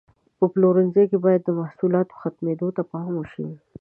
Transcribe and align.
په 0.37 0.45
پلورنځي 0.53 1.03
کې 1.09 1.17
باید 1.25 1.41
د 1.43 1.49
محصولاتو 1.59 2.17
ختمېدو 2.21 2.67
ته 2.75 2.81
پام 2.91 3.09
وشي. 3.15 3.47